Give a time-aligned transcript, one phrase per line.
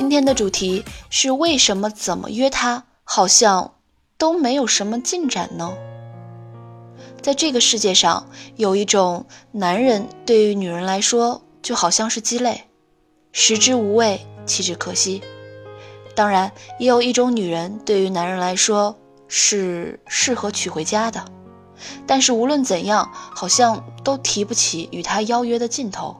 [0.00, 3.74] 今天的主题是为什么怎么约他好像
[4.16, 5.74] 都没有什么进展呢？
[7.20, 12.62] 在这个世界上，有一种男人对于女人来说就好像是鸡肋，
[13.30, 15.22] 食之无味，弃之可惜。
[16.14, 21.22] 当然，也有一种女人对于男人来说是适合娶回家的，
[22.06, 26.16] 但是无论怎样，好像都提不起与他邀约的劲头。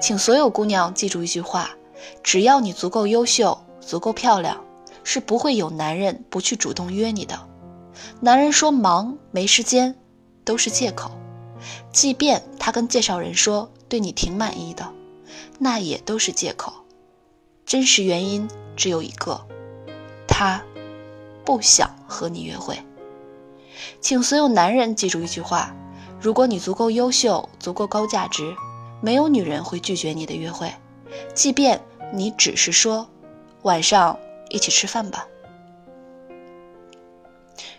[0.00, 1.70] 请所有姑娘记住一句话：
[2.22, 4.64] 只要你足够优秀、足够漂亮，
[5.04, 7.48] 是不会有男人不去主动约你的。
[8.20, 9.94] 男人说忙没时间，
[10.44, 11.10] 都是借口。
[11.92, 14.92] 即便他跟介绍人说对你挺满意的，
[15.58, 16.72] 那也都是借口。
[17.64, 19.46] 真实原因只有一个，
[20.26, 20.62] 他
[21.44, 22.76] 不想和你约会。
[24.00, 25.74] 请所有男人记住一句话：
[26.20, 28.54] 如果你足够优秀、足够高价值，
[29.00, 30.72] 没有女人会拒绝你的约会，
[31.34, 31.80] 即便
[32.12, 33.08] 你只是说
[33.62, 34.18] 晚上
[34.50, 35.26] 一起吃饭吧。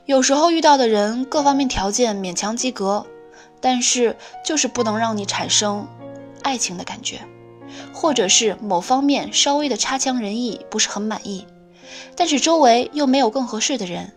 [0.05, 3.05] 有时候遇到的人各方面条件勉强及格，
[3.61, 5.87] 但是就是不能让你产生
[6.41, 7.21] 爱情的感觉，
[7.93, 11.47] 或者是某方面稍微的差强人意，不是很满意，
[12.17, 14.11] 但是周围又没有更合适的人，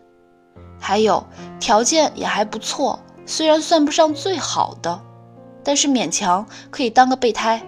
[0.80, 1.24] 还有
[1.60, 5.00] 条件也还不错，虽然算不上最好的，
[5.62, 7.62] 但是勉强可以当个备胎。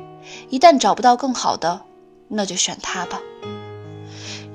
[0.51, 1.83] 一旦找不到更好的，
[2.29, 3.21] 那就选他吧。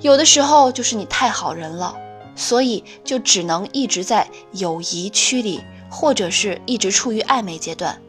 [0.01, 1.95] 有的时候就是你太好人了，
[2.35, 8.01] 所以就只能一直在友谊区里，或者是一直处于暧昧阶段，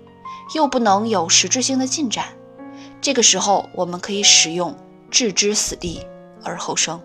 [0.55, 2.27] 又不能有实质性的进展。
[3.01, 4.77] 这个时候，我们可以使用
[5.11, 6.05] 置之死地
[6.43, 7.01] 而后生，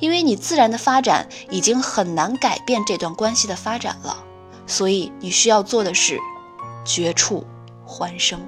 [0.00, 4.24] 因为你自然的发展已经很难改变这段关系的发展了，
[4.66, 6.18] 所以你需要做的是
[6.84, 7.44] 绝处
[7.86, 8.40] 还生。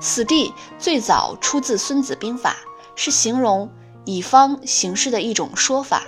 [0.00, 2.50] 死地最早出自《孙子兵法》，
[2.94, 3.70] 是形容
[4.04, 6.04] 乙方形势的一种说法。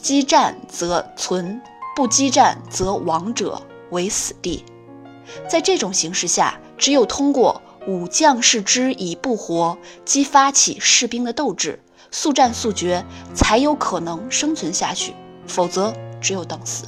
[0.00, 1.60] 激战则存，
[1.94, 3.60] 不激战则亡者
[3.90, 4.64] 为死地。
[5.48, 13.04] 在这种形势下，只有通过武将士之以不活，激发起士兵的斗志，速战速决，
[13.34, 15.14] 才有可能生存下去，
[15.46, 16.86] 否则只有等死。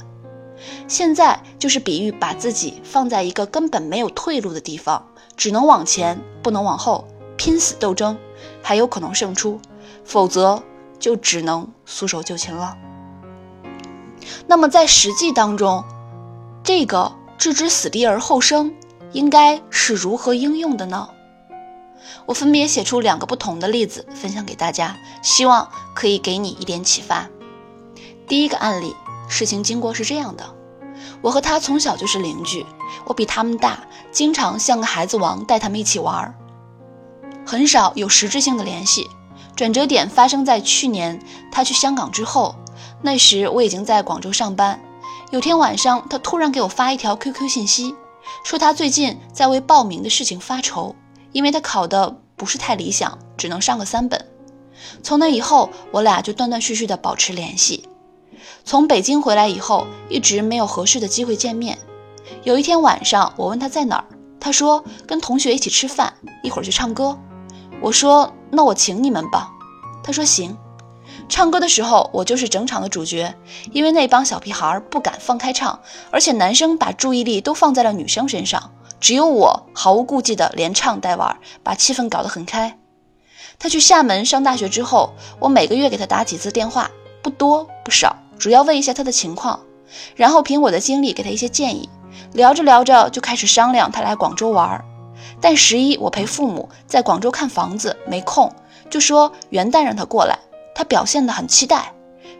[0.87, 5.05] 现在就是比喻把自己放在一个根本没有退路的地方，
[5.35, 7.07] 只能往前，不能往后，
[7.37, 8.17] 拼死斗争，
[8.61, 9.59] 还有可能胜出，
[10.03, 10.61] 否则
[10.99, 12.77] 就只能束手就擒了。
[14.47, 15.83] 那么在实际当中，
[16.63, 18.73] 这个置之死地而后生，
[19.11, 21.09] 应该是如何应用的呢？
[22.25, 27.27] 我分别写出两个不同的例子分享给大家，希望可以给你一点启发。
[28.27, 28.95] 第一个案例，
[29.27, 30.45] 事情经过是这样的：
[31.23, 32.65] 我和他从小就是邻居，
[33.05, 33.79] 我比他们大，
[34.11, 36.35] 经常像个孩子王带他们一起玩儿，
[37.45, 39.09] 很少有实质性的联系。
[39.55, 41.17] 转折点发生在去年
[41.51, 42.53] 他去香港之后，
[43.01, 44.77] 那时我已经在广州上班。
[45.31, 47.95] 有天晚上，他突然给我发一条 QQ 信息，
[48.43, 50.93] 说他最近在为报名的事情发愁，
[51.31, 54.25] 因为他考的不是太理想，只能上个三本。
[55.01, 57.87] 从那以后，我俩就断断续续的保持联系。
[58.63, 61.77] 从北京回来以后，一直没有合适的机会见面。
[62.43, 64.05] 有一天晚上，我问他在哪儿，
[64.39, 67.17] 他说跟同学一起吃饭，一会儿去唱歌。
[67.81, 69.51] 我说那我请你们吧。
[70.03, 70.57] 他说行。
[71.29, 73.33] 唱歌的时候，我就是整场的主角，
[73.71, 75.79] 因为那帮小屁孩不敢放开唱，
[76.11, 82.77] 而且男生把注意力都放在了女生身上，只有我毫无顾忌的连唱带玩，把气氛搞得很开。
[83.57, 86.89] 他去厦门上大学之后，我每个月给他打几次电话，
[87.21, 89.59] 不多不少，主要问一下他的情况，
[90.15, 91.89] 然后凭我的经历给他一些建议。
[92.33, 94.83] 聊着聊着就开始商量他来广州玩，
[95.39, 98.51] 但十一我陪父母在广州看房子，没空，
[98.89, 100.37] 就说元旦让他过来。
[100.75, 101.93] 他表现得很期待。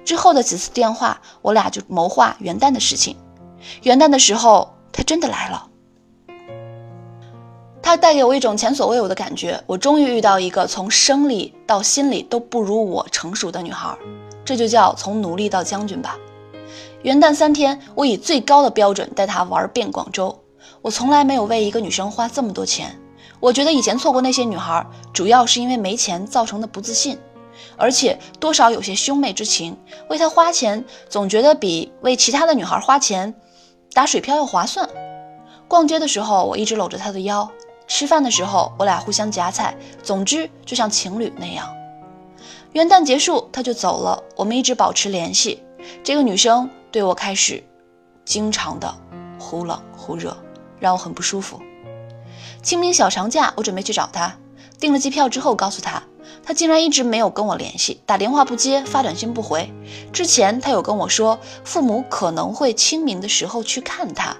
[0.04, 3.16] 之后的几次电话，我俩就谋划元旦的事情。
[3.84, 5.68] 元旦的时候，他真的来了。
[7.82, 13.96] 他带给我一种前所未有的感觉，我终于遇到一个从生理到心理都不如我成熟的女孩，
[14.46, 16.18] 这就叫从奴隶到将军吧。
[17.02, 20.40] 元旦三天，我以最高的标准带她玩遍广州。
[20.82, 22.98] 我从来没有为一个女生花这么多钱。
[23.40, 27.18] 我觉得以前错过那些女孩，主要是因为没钱造成的不自信，
[27.76, 29.78] 而且多少有些兄妹之情。
[30.10, 33.34] 为她花钱，总觉得比为其他的女孩花钱
[33.94, 34.88] 打水漂要划算。
[35.68, 37.50] 逛街的时候，我一直搂着她的腰；
[37.86, 39.76] 吃饭的时候，我俩互相夹菜。
[40.02, 41.68] 总之，就像情侣那样。
[42.74, 45.62] 元旦结束，他就走了，我们一直保持联系。
[46.04, 47.64] 这个女生对我开始
[48.26, 48.92] 经常的
[49.38, 50.36] 忽冷忽热，
[50.80, 51.62] 让我很不舒服。
[52.64, 54.36] 清明小长假，我准备去找她，
[54.80, 56.02] 订了机票之后告诉她，
[56.44, 59.72] 她竟然一直没有跟我联系，打电话不接，发短信不回。
[60.12, 64.36] 之前她有跟我说，父母可能会清明的时候去看她，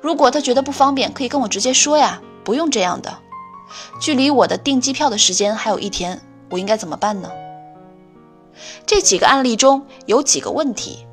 [0.00, 3.18] 如果她觉得不方便，可以跟我直接说呀，不用这样的。
[4.00, 7.28] 距离我的订机票的时间还有一天，我应该怎么办呢？
[8.86, 11.06] 这几个案例中有几个问题，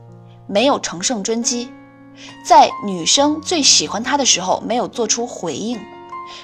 [0.48, 1.70] 没有乘胜追击，
[2.46, 5.80] 在女生最喜欢他的时候没有做出回应。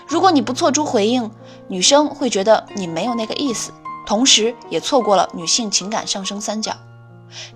[0.07, 1.31] 如果你不做出回应，
[1.67, 3.71] 女生会觉得你没有那个意思，
[4.05, 6.75] 同时也错过了女性情感上升三角。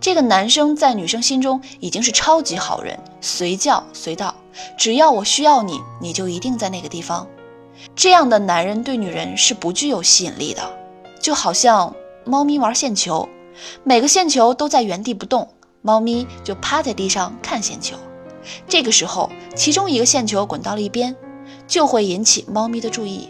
[0.01, 4.35] 这个男生在女生心中已经是超级好人，随叫随到，
[4.77, 7.25] 只要我需要你，你就一定在那个地方。
[7.95, 10.61] 这样的男人对女人是不具有吸引力的，
[11.21, 11.93] 就好像
[12.25, 13.27] 猫咪玩线球，
[13.83, 15.49] 每个线球都在原地不动，
[15.81, 17.97] 猫咪就趴在地上看线球。
[18.67, 21.15] 这个时候，其中一个线球滚到了一边。
[21.67, 23.29] 就会引起猫咪的注意，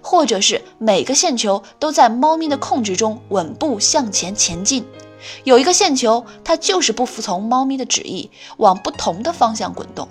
[0.00, 4.86] 或者是每个线球都在猫咪的控制中稳步向前前进。
[5.44, 10.08] 有一个线球，它就是不服从猫咪的旨意，往不同的方向滚动，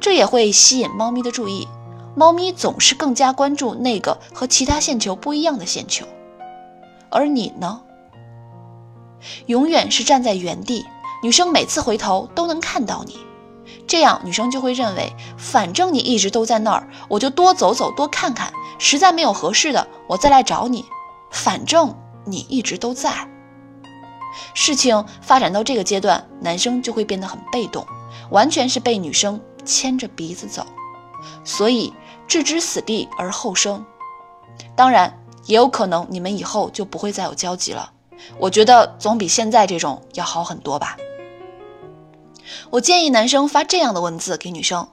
[0.00, 1.66] 这也会吸引猫咪的注意。
[2.16, 6.06] 猫咪总是更加关注那个和其他线球不一样的线球，
[7.10, 7.82] 而你呢，
[9.46, 10.86] 永远是站在原地。
[11.22, 13.18] 女生每次回头都能看到你。
[13.86, 20.84] 这样，女生就会认为，反正你一直都在那儿，我就多走走，多看看，实在没有合适的，我再来找你。
[21.30, 23.28] 反正你一直都在。
[24.54, 27.84] 事情发展到这个阶段，男生就会变得很被动，
[28.30, 30.64] 完全是被女生牵着鼻子走。
[31.44, 31.92] 所以，
[32.26, 33.84] 置之死地而后生。
[34.74, 37.92] 当然，也有可能你们以后就不会再有交集了。
[38.38, 40.96] 我觉得总比现在这种要好很多吧。
[42.70, 44.88] 我建议男生发这样的文字给女生：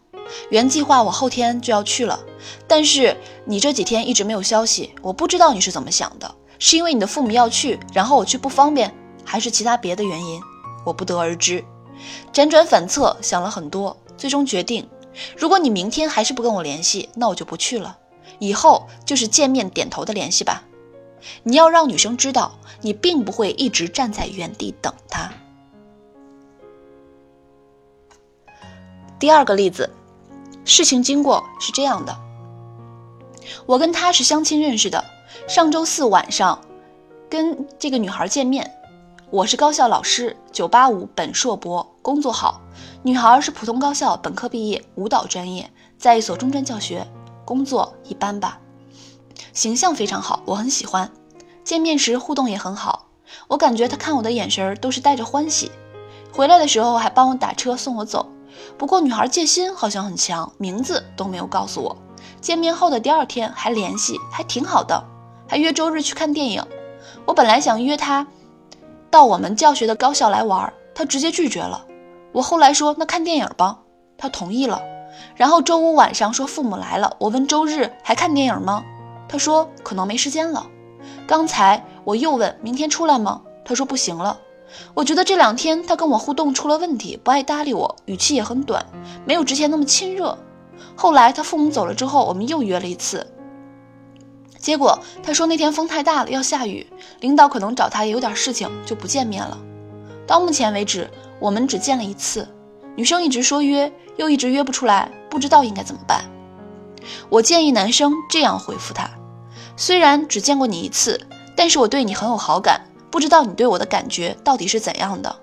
[0.49, 2.19] 原计划我后天就要去了，
[2.67, 8.93] 但是你这几天一直没有消息，我不知道你是怎么想的，是因为你的父母要去，然后我去不方便，
[9.25, 10.41] 还是其他别的原因，
[10.85, 11.63] 我不得而知。
[12.31, 14.87] 辗转反侧想了很多，最终决定：
[15.35, 17.97] 如果你明天还是不跟我联系，那我就不去了，
[18.39, 20.63] 以后就是见面点头的联系吧。
[21.43, 25.31] 你要让女生知道，你并不会一直站在原地等她。
[29.19, 29.89] 第二个例子，
[30.63, 32.15] 事情经过是这样的：
[33.65, 35.03] 我跟他是相亲认识的，
[35.47, 36.61] 上周四晚上
[37.27, 38.71] 跟这个女孩见面。
[39.29, 42.61] 我是高校老师，985本硕博，工作好；
[43.03, 47.05] 女孩是普通高校本科毕业，舞蹈专业，在一所中专教学，
[47.47, 48.59] 工作一般吧，
[49.53, 51.09] 形象非常好，我很喜欢。
[51.63, 53.05] 见面时互动也很好，
[53.47, 55.71] 我感觉他看我的眼神都是带着欢喜。
[56.33, 58.29] 回来的时候还帮我打车送我走。
[58.77, 61.95] 不过女孩戒心好像很强，名字都没有告诉我。
[62.41, 65.01] 见面后的第二天还联系，还挺好的，
[65.47, 66.61] 还约周日去看电影。
[67.25, 68.27] 我本来想约她
[69.09, 71.85] 到我们教学的高校来玩，他直接拒绝了。
[72.33, 73.79] 我后来说那看电影吧，
[74.17, 74.81] 他同意了。
[75.35, 78.83] 然后周五晚上说父母来了，我问周日还看电影吗？
[79.29, 80.65] 他说可能没时间了。
[81.27, 83.41] 刚才我又问明天出来吗？
[83.65, 84.39] 他说不行了。
[84.93, 88.85] 我觉得这两天他跟我互动出了问题，不爱搭理我，语气也很短，
[89.25, 90.37] 没有之前那么亲热。
[90.95, 93.25] 后来他父母走了之后，我们又约了一次，
[94.57, 96.85] 结果他说那天风太大了，要下雨，
[97.21, 99.57] 领导可能找他也有点事情，就不见面了。
[100.25, 101.09] 到目前为止，
[101.39, 102.47] 我们只见了一次。
[102.97, 106.25] 女生一直说约，又一直约不出来，不知道应该怎么办。
[107.29, 109.07] 我建议男生这样回复她：
[109.75, 112.81] 虽然只见过你一次，但是我对你很有好感。
[113.11, 115.35] 不知道你对我的感觉到底是怎样的？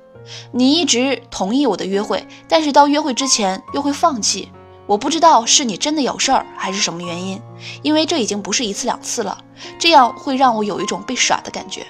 [0.51, 4.51] 你一直同意我的约会，但是到约会之前又会放弃。
[4.87, 7.41] 我不知道是你真的有事儿，还是什么原因？
[7.83, 9.39] 因为这已经不是一次两次了，
[9.79, 11.87] 这样会让我有一种被耍的感觉。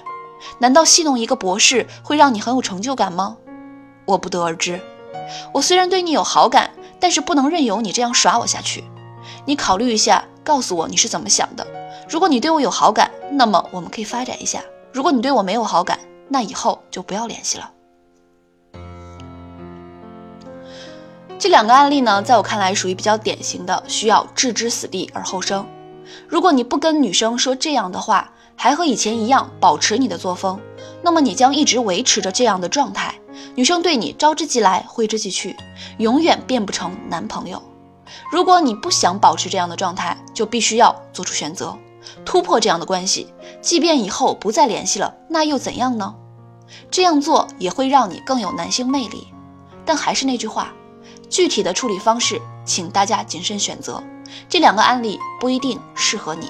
[0.59, 3.37] 难道戏弄一个博士会让你很有成就感吗？
[4.05, 4.79] 我不得而知。
[5.53, 8.83] 我虽然对你有好感，但是不能任由你这样耍我下去。
[9.45, 11.65] 你考虑一下，告诉我你是怎么想的。
[12.09, 14.61] 如果你对我有好感，那么我们可以发展一下。
[14.91, 17.71] 如果你对我没有好感，那以后就不要联系了。
[21.37, 25.67] 这两个案例呢，在我看来属于比较典型的需要置之死地而后生。
[26.27, 30.59] 如果你不跟女生说这样的话，还和以前一样保持你的作风，
[31.01, 33.15] 那么你将一直维持着这样的状态。
[33.55, 35.55] 女生对你招之即来，挥之即去，
[35.97, 37.61] 永远变不成男朋友。
[38.31, 41.77] 如果你不想保持这样的状态，就必须要做出选择，
[42.25, 43.33] 突破这样的关系。
[43.61, 46.13] 即便以后不再联系了，那又怎样呢？
[46.91, 49.27] 这样做也会让你更有男性魅力。
[49.85, 50.73] 但还是那句话，
[51.29, 54.03] 具体的处理方式，请大家谨慎选择。
[54.49, 56.49] 这两个案例不一定适合你。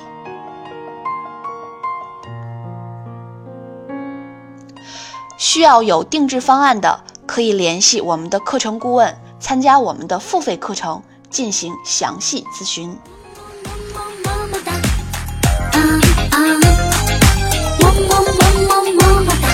[5.37, 12.87] 需要有定制方案的，可以联系我们的课程顾问，参加我们的付费课程进行详细咨询。
[14.23, 14.71] 么么哒，
[15.71, 15.79] 啊
[16.31, 16.37] 啊，
[17.79, 18.31] 么么么
[18.67, 19.47] 么么么哒，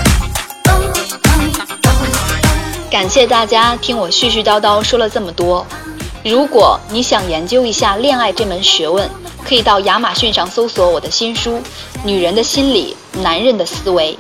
[2.92, 5.66] 感谢大家听我絮絮叨叨说了这么多。
[6.24, 9.10] 如果你想研究一下恋爱这门学问，
[9.44, 11.54] 可以到亚马逊上搜索我的新书
[12.04, 14.14] 《女人的心理，男人的思维》。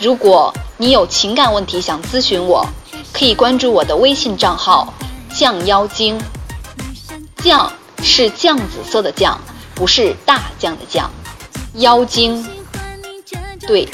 [0.00, 2.66] 如果你有情感问题想咨询我，
[3.12, 4.92] 可以关注我的微信账号
[5.32, 6.20] “降妖精”。
[7.38, 9.38] 降是酱紫色的酱，
[9.74, 11.08] 不是大酱的酱。
[11.74, 12.44] 妖精，
[13.68, 13.88] 对，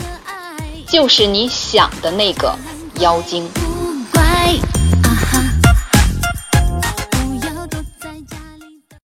[0.89, 2.57] 就是你想的那个
[3.01, 3.47] 妖精。